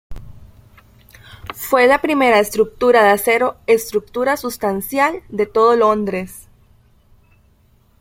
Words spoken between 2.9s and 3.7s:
de acero